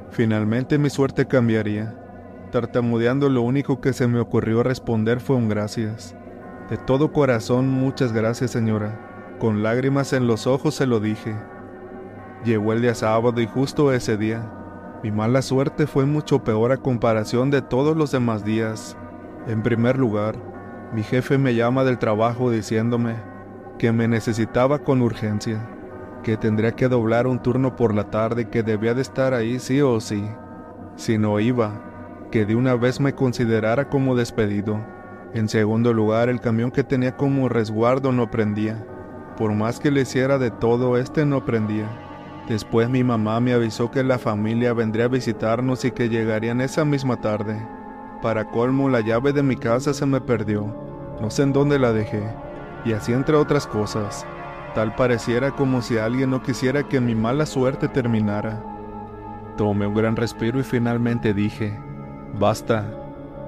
Finalmente 0.09 0.77
mi 0.77 0.89
suerte 0.89 1.27
cambiaría. 1.27 1.93
Tartamudeando 2.49 3.27
lo 3.27 3.41
único 3.41 3.81
que 3.81 3.91
se 3.91 4.07
me 4.07 4.21
ocurrió 4.21 4.63
responder 4.63 5.19
fue 5.19 5.35
un 5.35 5.49
gracias. 5.49 6.15
De 6.69 6.77
todo 6.77 7.11
corazón 7.11 7.67
muchas 7.67 8.13
gracias 8.13 8.51
señora. 8.51 9.35
Con 9.37 9.63
lágrimas 9.63 10.13
en 10.13 10.27
los 10.27 10.47
ojos 10.47 10.75
se 10.75 10.87
lo 10.87 11.01
dije. 11.01 11.35
Llegó 12.45 12.71
el 12.71 12.81
día 12.81 12.95
sábado 12.95 13.41
y 13.41 13.45
justo 13.45 13.91
ese 13.91 14.15
día, 14.15 14.49
mi 15.03 15.11
mala 15.11 15.41
suerte 15.41 15.87
fue 15.87 16.05
mucho 16.05 16.41
peor 16.41 16.71
a 16.71 16.77
comparación 16.77 17.51
de 17.51 17.61
todos 17.61 17.97
los 17.97 18.11
demás 18.11 18.45
días. 18.45 18.95
En 19.45 19.61
primer 19.61 19.97
lugar, 19.97 20.37
mi 20.93 21.03
jefe 21.03 21.37
me 21.37 21.53
llama 21.53 21.83
del 21.83 21.99
trabajo 21.99 22.49
diciéndome 22.49 23.34
que 23.77 23.91
me 23.91 24.07
necesitaba 24.07 24.79
con 24.79 25.01
urgencia, 25.01 25.67
que 26.23 26.37
tendría 26.37 26.71
que 26.71 26.87
doblar 26.87 27.27
un 27.27 27.39
turno 27.39 27.75
por 27.75 27.93
la 27.93 28.09
tarde 28.09 28.49
que 28.49 28.63
debía 28.63 28.93
de 28.93 29.01
estar 29.01 29.33
ahí 29.33 29.59
sí 29.59 29.81
o 29.81 29.99
sí. 29.99 30.23
Si 30.95 31.17
no 31.17 31.39
iba, 31.39 32.27
que 32.31 32.45
de 32.45 32.55
una 32.55 32.75
vez 32.75 32.99
me 32.99 33.13
considerara 33.13 33.89
como 33.89 34.15
despedido. 34.15 34.79
En 35.33 35.49
segundo 35.49 35.93
lugar, 35.93 36.29
el 36.29 36.39
camión 36.39 36.71
que 36.71 36.83
tenía 36.83 37.17
como 37.17 37.49
resguardo 37.49 38.11
no 38.11 38.31
prendía. 38.31 38.85
Por 39.37 39.53
más 39.53 39.79
que 39.79 39.91
le 39.91 40.01
hiciera 40.01 40.37
de 40.37 40.51
todo, 40.51 40.97
este 40.97 41.25
no 41.25 41.43
prendía. 41.43 41.87
Después 42.47 42.89
mi 42.89 43.03
mamá 43.03 43.39
me 43.39 43.53
avisó 43.53 43.91
que 43.91 44.03
la 44.03 44.17
familia 44.17 44.73
vendría 44.73 45.05
a 45.05 45.09
visitarnos 45.09 45.83
y 45.83 45.91
que 45.91 46.09
llegarían 46.09 46.61
esa 46.61 46.85
misma 46.85 47.19
tarde. 47.19 47.57
Para 48.21 48.45
colmo, 48.45 48.87
la 48.87 49.01
llave 49.01 49.33
de 49.33 49.43
mi 49.43 49.55
casa 49.55 49.93
se 49.93 50.05
me 50.05 50.21
perdió. 50.21 50.73
No 51.19 51.29
sé 51.29 51.43
en 51.43 51.53
dónde 51.53 51.79
la 51.79 51.91
dejé. 51.91 52.23
Y 52.85 52.93
así 52.93 53.11
entre 53.11 53.35
otras 53.35 53.67
cosas. 53.67 54.25
Tal 54.75 54.95
pareciera 54.95 55.51
como 55.51 55.81
si 55.81 55.97
alguien 55.97 56.29
no 56.29 56.43
quisiera 56.43 56.83
que 56.83 57.01
mi 57.01 57.15
mala 57.15 57.45
suerte 57.45 57.87
terminara. 57.87 58.61
Tomé 59.57 59.87
un 59.87 59.95
gran 59.95 60.15
respiro 60.15 60.59
y 60.59 60.63
finalmente 60.63 61.33
dije, 61.33 61.79
basta. 62.39 62.85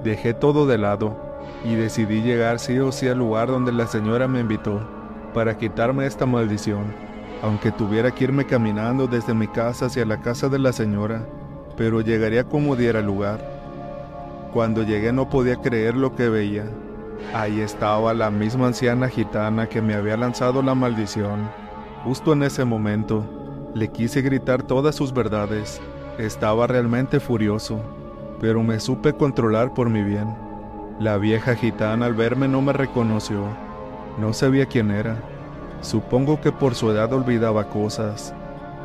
Dejé 0.02 0.32
todo 0.34 0.66
de 0.66 0.78
lado 0.78 1.16
y 1.64 1.74
decidí 1.74 2.22
llegar 2.22 2.58
sí 2.58 2.78
o 2.78 2.92
sí 2.92 3.08
al 3.08 3.18
lugar 3.18 3.48
donde 3.48 3.72
la 3.72 3.86
señora 3.86 4.28
me 4.28 4.40
invitó 4.40 4.80
para 5.34 5.58
quitarme 5.58 6.06
esta 6.06 6.24
maldición, 6.24 6.94
aunque 7.42 7.70
tuviera 7.70 8.10
que 8.10 8.24
irme 8.24 8.46
caminando 8.46 9.06
desde 9.06 9.34
mi 9.34 9.48
casa 9.48 9.86
hacia 9.86 10.04
la 10.04 10.20
casa 10.20 10.48
de 10.48 10.58
la 10.58 10.72
señora, 10.72 11.26
pero 11.76 12.00
llegaría 12.00 12.44
como 12.44 12.76
diera 12.76 13.00
lugar. 13.02 13.40
Cuando 14.52 14.82
llegué 14.82 15.12
no 15.12 15.28
podía 15.28 15.56
creer 15.56 15.94
lo 15.94 16.14
que 16.16 16.28
veía. 16.28 16.64
Ahí 17.34 17.60
estaba 17.60 18.14
la 18.14 18.30
misma 18.30 18.68
anciana 18.68 19.08
gitana 19.08 19.68
que 19.68 19.82
me 19.82 19.94
había 19.94 20.16
lanzado 20.16 20.62
la 20.62 20.74
maldición. 20.74 21.50
Justo 22.04 22.32
en 22.32 22.42
ese 22.42 22.64
momento, 22.64 23.24
le 23.74 23.88
quise 23.88 24.22
gritar 24.22 24.62
todas 24.62 24.94
sus 24.94 25.12
verdades. 25.12 25.80
Estaba 26.18 26.66
realmente 26.66 27.20
furioso, 27.20 27.80
pero 28.40 28.62
me 28.62 28.80
supe 28.80 29.12
controlar 29.12 29.74
por 29.74 29.90
mi 29.90 30.02
bien. 30.02 30.34
La 30.98 31.16
vieja 31.18 31.54
gitana 31.54 32.06
al 32.06 32.14
verme 32.14 32.48
no 32.48 32.62
me 32.62 32.72
reconoció 32.72 33.44
no 34.18 34.32
sabía 34.32 34.66
quién 34.66 34.90
era. 34.90 35.16
Supongo 35.80 36.40
que 36.40 36.50
por 36.50 36.74
su 36.74 36.90
edad 36.90 37.12
olvidaba 37.12 37.68
cosas. 37.68 38.34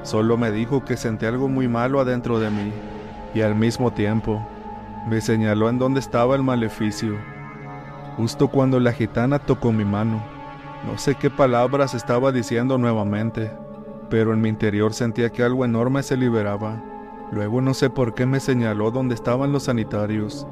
Solo 0.04 0.38
me 0.38 0.52
dijo 0.52 0.86
que 0.86 0.96
sentía 0.96 1.30
algo 1.30 1.48
muy 1.48 1.68
malo 1.68 2.00
adentro 2.00 2.40
de 2.40 2.52
mí 2.52 2.72
y 3.34 3.42
al 3.42 3.56
mismo 3.56 3.92
tiempo 3.92 4.46
me 5.08 5.22
señaló 5.22 5.70
en 5.70 5.80
dónde 5.80 6.00
estaba 6.00 6.36
el 6.36 6.44
maleficio. 6.44 7.16
Justo 8.18 8.48
cuando 8.48 8.80
la 8.80 8.94
gitana 8.94 9.40
tocó 9.40 9.72
mi 9.72 9.86
mano, 9.86 10.24
no 10.86 10.98
sé 10.98 11.16
qué 11.16 11.30
palabras 11.30 11.94
estaba 11.94 12.32
diciendo 12.32 12.78
nuevamente, 12.78 13.52
pero 14.10 14.34
en 14.34 14.42
mi 14.42 14.50
interior 14.50 14.94
sentía 14.94 15.32
que 15.32 15.44
algo 15.44 15.66
enorme 15.66 16.04
se 16.04 16.18
liberaba. 16.18 16.82
Luego 17.32 17.62
no 17.62 17.74
sé 17.74 17.90
por 17.90 18.14
qué 18.14 18.26
me 18.26 18.40
señaló 18.40 18.92
dónde 18.92 19.16
estaban 19.16 19.52
los 19.52 19.64
sanitarios, 19.64 20.46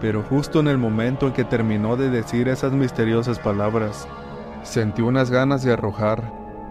pero 0.00 0.22
justo 0.22 0.60
en 0.60 0.68
el 0.68 0.78
momento 0.78 1.26
en 1.26 1.32
que 1.32 1.44
terminó 1.44 1.96
de 1.96 2.10
decir 2.10 2.48
esas 2.48 2.72
misteriosas 2.72 3.38
palabras, 3.40 4.06
Sentí 4.62 5.02
unas 5.02 5.30
ganas 5.30 5.62
de 5.62 5.72
arrojar, 5.72 6.30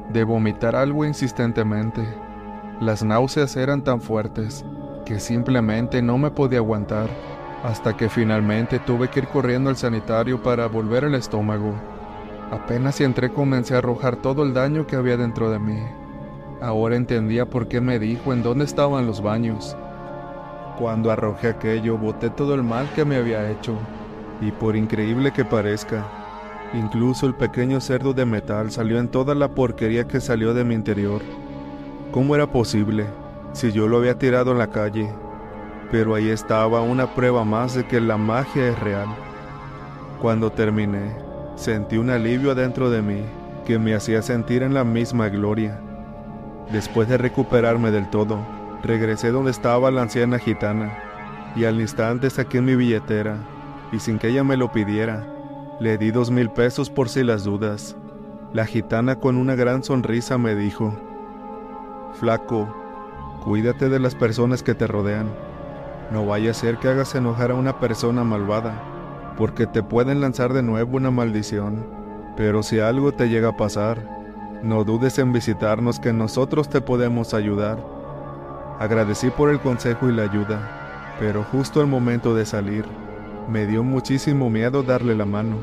de 0.09 0.23
vomitar 0.23 0.75
algo 0.75 1.05
insistentemente. 1.05 2.05
Las 2.79 3.03
náuseas 3.03 3.55
eran 3.55 3.83
tan 3.83 4.01
fuertes 4.01 4.65
que 5.05 5.19
simplemente 5.19 6.01
no 6.01 6.17
me 6.17 6.29
podía 6.29 6.59
aguantar, 6.59 7.09
hasta 7.67 7.97
que 7.97 8.07
finalmente 8.07 8.79
tuve 8.79 9.09
que 9.09 9.19
ir 9.19 9.27
corriendo 9.27 9.69
al 9.69 9.75
sanitario 9.75 10.41
para 10.41 10.67
volver 10.67 11.03
el 11.03 11.15
estómago. 11.15 11.74
Apenas 12.50 13.01
entré 13.01 13.29
comencé 13.29 13.75
a 13.75 13.79
arrojar 13.79 14.15
todo 14.15 14.43
el 14.43 14.53
daño 14.53 14.88
que 14.88 14.95
había 14.95 15.17
dentro 15.17 15.51
de 15.51 15.59
mí. 15.59 15.77
Ahora 16.62 16.95
entendía 16.95 17.45
por 17.45 17.67
qué 17.67 17.81
me 17.81 18.00
dijo 18.00 18.31
en 18.31 18.41
dónde 18.41 18.63
estaban 18.63 19.05
los 19.05 19.21
baños. 19.21 19.75
Cuando 20.79 21.12
arrojé 21.12 21.50
aquello, 21.50 21.97
boté 21.97 22.29
todo 22.29 22.55
el 22.55 22.63
mal 22.63 22.89
que 22.95 23.03
me 23.03 23.17
había 23.17 23.51
hecho, 23.51 23.74
y 24.39 24.51
por 24.51 24.77
increíble 24.77 25.33
que 25.33 25.43
parezca, 25.43 26.07
incluso 26.74 27.27
el 27.27 27.36
pequeño 27.36 27.81
cerdo 27.81 28.13
de 28.13 28.25
metal 28.25 28.71
salió 28.71 28.97
en 28.97 29.09
toda 29.09 29.36
la 29.36 29.50
porquería 29.50 30.07
que 30.07 30.21
salió 30.21 30.53
de 30.53 30.63
mi 30.63 30.74
interior. 30.74 31.21
¿Cómo 32.13 32.33
era 32.33 32.47
posible, 32.47 33.07
si 33.51 33.74
yo 33.74 33.89
lo 33.89 33.97
había 33.97 34.17
tirado 34.17 34.53
en 34.53 34.57
la 34.57 34.67
calle? 34.67 35.09
Pero 35.91 36.15
ahí 36.15 36.29
estaba 36.29 36.82
una 36.82 37.13
prueba 37.13 37.44
más 37.44 37.75
de 37.75 37.86
que 37.86 38.01
la 38.01 38.17
magia 38.17 38.70
es 38.70 38.79
real. 38.79 39.08
Cuando 40.22 40.51
terminé, 40.51 41.15
sentí 41.56 41.98
un 41.98 42.10
alivio 42.10 42.51
adentro 42.51 42.89
de 42.89 43.01
mí 43.01 43.22
que 43.65 43.79
me 43.79 43.94
hacía 43.94 44.22
sentir 44.22 44.63
en 44.63 44.74
la 44.74 44.84
misma 44.84 45.29
gloria. 45.29 45.79
Después 46.72 47.08
de 47.08 47.17
recuperarme 47.17 47.91
del 47.91 48.10
todo, 48.10 48.39
regresé 48.84 49.32
donde 49.32 49.51
estaba 49.51 49.91
la 49.91 50.01
anciana 50.01 50.39
gitana 50.39 50.98
y 51.56 51.65
al 51.65 51.79
instante 51.79 52.29
saqué 52.29 52.62
mi 52.62 52.75
billetera 52.75 53.38
y 53.91 54.00
sin 54.00 54.20
que 54.20 54.29
ella 54.29 54.44
me 54.44 54.58
lo 54.58 54.72
pidiera, 54.72 55.25
le 55.79 55.98
di 55.98 56.12
dos 56.12 56.32
mil 56.32 56.50
pesos 56.50 56.89
por 56.89 57.10
si 57.10 57.24
las 57.24 57.44
dudas. 57.44 57.96
La 58.53 58.65
gitana 58.65 59.17
con 59.17 59.38
una 59.38 59.56
gran 59.56 59.84
sonrisa 59.84 60.38
me 60.38 60.56
dijo, 60.56 60.94
Flaco, 62.20 62.74
cuídate 63.44 63.89
de 63.89 64.00
las 64.00 64.15
personas 64.15 64.63
que 64.63 64.74
te 64.74 64.88
rodean. 64.88 65.27
No 66.11 66.25
vaya 66.25 66.51
a 66.51 66.53
ser 66.53 66.77
que 66.77 66.87
hagas 66.87 67.15
enojar 67.15 67.51
a 67.51 67.55
una 67.55 67.79
persona 67.79 68.23
malvada, 68.23 69.33
porque 69.37 69.67
te 69.67 69.83
pueden 69.83 70.21
lanzar 70.21 70.53
de 70.53 70.63
nuevo 70.63 70.97
una 70.97 71.11
maldición. 71.11 71.85
Pero 72.37 72.63
si 72.63 72.79
algo 72.79 73.11
te 73.11 73.27
llega 73.29 73.49
a 73.49 73.57
pasar, 73.57 74.17
no 74.63 74.83
dudes 74.83 75.19
en 75.19 75.33
visitarnos 75.33 75.99
que 75.99 76.13
nosotros 76.13 76.69
te 76.69 76.81
podemos 76.81 77.33
ayudar. 77.33 77.83
Agradecí 78.79 79.29
por 79.29 79.49
el 79.49 79.59
consejo 79.59 80.07
y 80.07 80.13
la 80.13 80.23
ayuda, 80.23 81.15
pero 81.19 81.43
justo 81.43 81.81
al 81.81 81.87
momento 81.87 82.35
de 82.35 82.45
salir, 82.45 82.85
me 83.49 83.65
dio 83.65 83.83
muchísimo 83.83 84.49
miedo 84.49 84.83
darle 84.83 85.15
la 85.15 85.25
mano. 85.25 85.57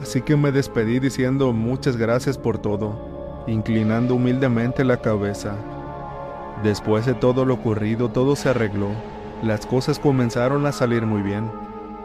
Así 0.00 0.20
que 0.20 0.36
me 0.36 0.52
despedí 0.52 0.98
diciendo 0.98 1.52
muchas 1.52 1.96
gracias 1.96 2.36
por 2.36 2.58
todo, 2.58 3.44
inclinando 3.46 4.16
humildemente 4.16 4.84
la 4.84 4.98
cabeza. 4.98 5.54
Después 6.62 7.06
de 7.06 7.14
todo 7.14 7.44
lo 7.44 7.54
ocurrido, 7.54 8.08
todo 8.08 8.36
se 8.36 8.48
arregló. 8.48 8.88
Las 9.42 9.66
cosas 9.66 9.98
comenzaron 9.98 10.66
a 10.66 10.72
salir 10.72 11.04
muy 11.04 11.20
bien. 11.20 11.50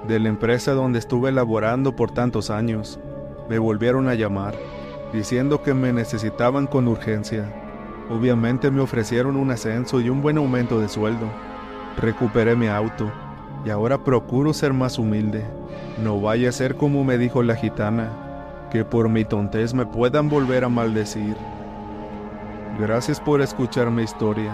De 0.08 0.20
la 0.20 0.30
empresa 0.30 0.72
donde 0.74 0.98
estuve 0.98 1.32
laborando 1.32 1.96
por 1.96 2.10
tantos 2.10 2.50
años, 2.50 3.00
me 3.48 3.60
volvieron 3.60 4.08
a 4.08 4.16
llamar 4.16 4.56
diciendo 5.14 5.62
que 5.62 5.74
me 5.74 5.94
necesitaban 5.94 6.68
con 6.68 6.88
urgencia. 6.88 7.54
Obviamente 8.10 8.72
me 8.72 8.82
ofrecieron 8.82 9.36
un 9.36 9.52
ascenso 9.52 10.02
y 10.02 10.10
un 10.10 10.22
buen 10.22 10.38
aumento 10.38 10.80
de 10.80 10.90
sueldo. 10.90 11.28
Recuperé 11.98 12.56
mi 12.56 12.68
auto 12.68 13.12
y 13.66 13.70
ahora 13.70 14.04
procuro 14.04 14.54
ser 14.54 14.74
más 14.74 14.98
humilde. 14.98 15.46
No 16.04 16.20
vaya 16.20 16.50
a 16.50 16.54
ser 16.54 16.76
como 16.76 17.04
me 17.04 17.18
dijo 17.18 17.44
la 17.44 17.56
gitana, 17.56 18.68
que 18.72 18.84
por 18.84 19.10
mi 19.10 19.26
tontez 19.26 19.74
me 19.74 19.86
puedan 19.86 20.30
volver 20.30 20.64
a 20.64 20.70
maldecir. 20.70 21.36
Gracias 22.80 23.20
por 23.20 23.42
escuchar 23.42 23.92
mi 23.92 24.04
historia. 24.04 24.54